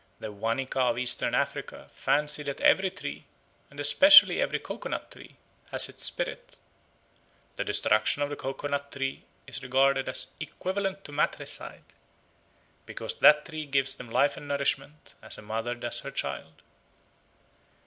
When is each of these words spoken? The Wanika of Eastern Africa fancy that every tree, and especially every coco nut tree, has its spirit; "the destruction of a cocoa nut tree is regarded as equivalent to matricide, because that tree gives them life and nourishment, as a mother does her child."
The 0.19 0.33
Wanika 0.33 0.77
of 0.81 0.97
Eastern 0.97 1.35
Africa 1.35 1.87
fancy 1.91 2.41
that 2.41 2.59
every 2.59 2.89
tree, 2.89 3.25
and 3.69 3.79
especially 3.79 4.41
every 4.41 4.57
coco 4.57 4.89
nut 4.89 5.11
tree, 5.11 5.35
has 5.69 5.89
its 5.89 6.05
spirit; 6.05 6.57
"the 7.55 7.63
destruction 7.63 8.23
of 8.23 8.31
a 8.31 8.35
cocoa 8.35 8.67
nut 8.67 8.91
tree 8.91 9.25
is 9.45 9.61
regarded 9.61 10.09
as 10.09 10.33
equivalent 10.39 11.03
to 11.03 11.11
matricide, 11.11 11.83
because 12.87 13.13
that 13.19 13.45
tree 13.45 13.67
gives 13.67 13.93
them 13.93 14.09
life 14.09 14.35
and 14.37 14.47
nourishment, 14.47 15.13
as 15.21 15.37
a 15.37 15.43
mother 15.43 15.75
does 15.75 15.99
her 15.99 16.09
child." 16.09 16.63